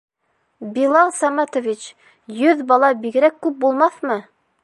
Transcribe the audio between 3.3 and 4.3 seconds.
күп булмаҫмы?